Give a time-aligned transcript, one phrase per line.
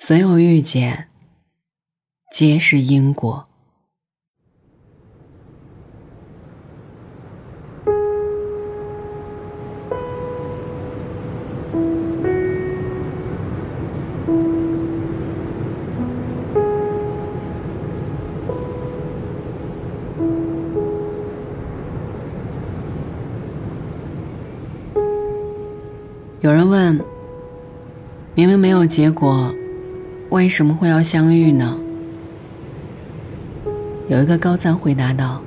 [0.00, 1.08] 所有遇见，
[2.32, 3.46] 皆是因果。
[26.40, 27.04] 有人问：
[28.34, 29.52] 明明没有结果，
[30.30, 31.78] 为什么会要相遇呢？
[34.08, 35.42] 有一个高赞回答道：“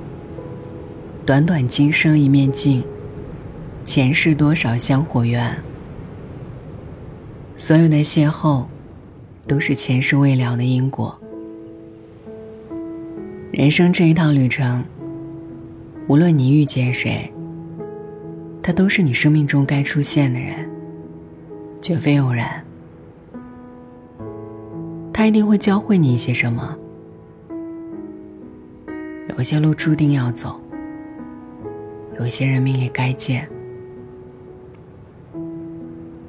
[1.24, 2.82] 短短今生一面镜，
[3.84, 5.56] 前世多少香火缘。
[7.54, 8.64] 所有的邂逅，
[9.46, 11.16] 都是前世未了的因果。
[13.52, 14.84] 人生这一趟旅程，
[16.08, 17.32] 无论你遇见谁，
[18.60, 20.68] 他都是你生命中该出现的人。”
[21.80, 22.64] 绝非偶然，
[25.22, 26.76] 他一定会教会你一些什么。
[29.36, 30.60] 有些路注定要走，
[32.18, 33.48] 有些人命里该见。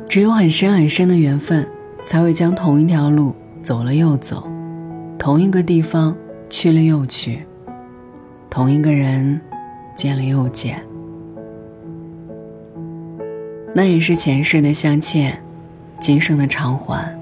[0.07, 1.67] 只有很深很深的缘分，
[2.05, 4.47] 才会将同一条路走了又走，
[5.17, 6.15] 同一个地方
[6.47, 7.41] 去了又去，
[8.47, 9.41] 同一个人
[9.95, 10.79] 见了又见。
[13.73, 15.43] 那也是前世的相欠，
[15.99, 17.19] 今生的偿还，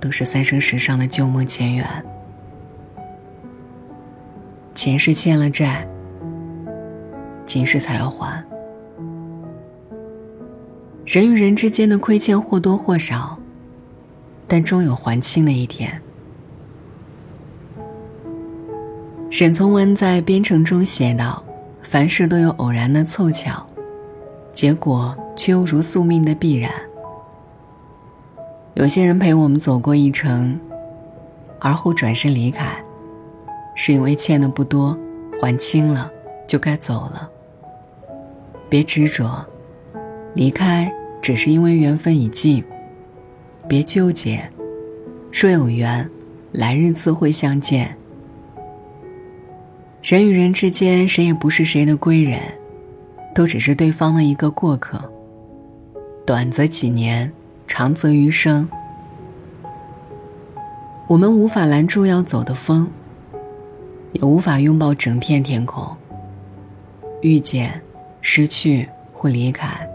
[0.00, 1.86] 都是三生石上的旧梦前缘。
[4.74, 5.88] 前世欠了债，
[7.44, 8.44] 今世才要还。
[11.04, 13.38] 人与人之间的亏欠或多或少，
[14.46, 16.02] 但终有还清的一天。
[19.30, 21.42] 沈从文在《编程》中写道
[21.82, 23.66] ：“凡事都有偶然的凑巧。”
[24.52, 26.70] 结果却又如宿命的必然。
[28.76, 30.60] 有些人陪我们走过一程，
[31.58, 32.76] 而后转身离开，
[33.74, 34.94] 是因为欠的不多，
[35.40, 36.12] 还清了
[36.46, 37.30] 就该走了。
[38.68, 39.46] 别执着，
[40.34, 40.92] 离开
[41.22, 42.62] 只是因为缘分已尽。
[43.66, 44.46] 别纠结，
[45.32, 46.06] 若有缘，
[46.52, 47.96] 来日自会相见。
[50.02, 52.38] 人与人之间，谁也不是谁的贵人。
[53.34, 55.02] 都只是对方的一个过客，
[56.26, 57.32] 短则几年，
[57.66, 58.68] 长则余生。
[61.08, 62.88] 我们无法拦住要走的风，
[64.12, 65.96] 也无法拥抱整片天空。
[67.22, 67.82] 遇见、
[68.20, 69.88] 失去或离开，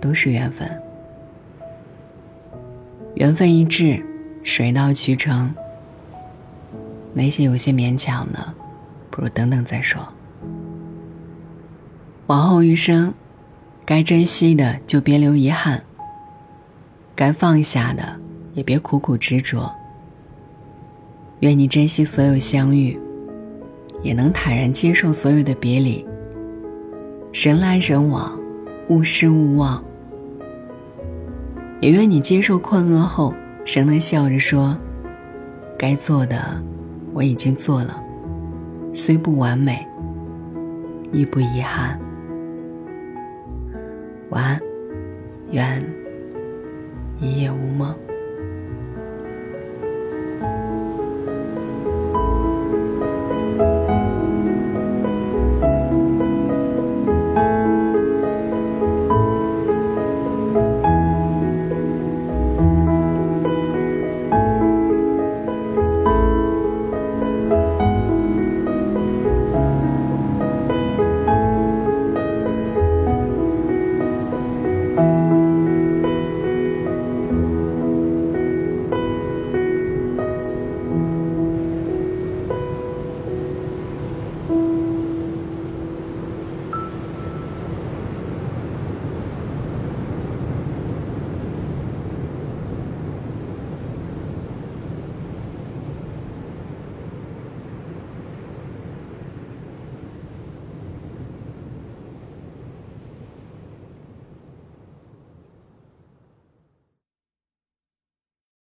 [0.00, 0.68] 都是缘分。
[3.14, 4.04] 缘分一至，
[4.42, 5.54] 水到渠成。
[7.12, 8.54] 那些有些勉强的，
[9.10, 10.00] 不如等等再说。
[12.28, 13.12] 往后余生，
[13.84, 15.84] 该珍惜的就别留遗憾。
[17.20, 18.02] 该放下的
[18.54, 19.70] 也别苦苦执着。
[21.40, 22.98] 愿你珍惜所有相遇，
[24.02, 26.02] 也能坦然接受所有的别离。
[27.30, 28.40] 人来人往，
[28.88, 29.84] 勿失勿忘。
[31.82, 33.34] 也愿你接受困厄后，
[33.66, 34.74] 仍能笑着说
[35.78, 36.40] ：“该做的
[37.12, 38.02] 我已经做了，
[38.94, 39.86] 虽不完美，
[41.12, 42.00] 亦不遗憾。”
[44.30, 44.58] 晚安，
[45.50, 45.99] 愿
[47.20, 48.09] 一夜无梦。